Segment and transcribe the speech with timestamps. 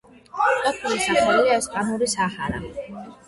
[0.37, 2.63] ყოფილი სახელია ესპანური საჰარა.